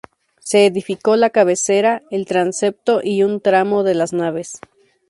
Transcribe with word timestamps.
Se 0.39 0.65
edificó 0.65 1.15
la 1.15 1.29
cabecera, 1.29 2.01
el 2.09 2.25
transepto 2.25 3.01
y 3.03 3.21
un 3.21 3.39
tramo 3.39 3.83
de 3.83 3.93
las 3.93 4.13
naves. 4.13 4.59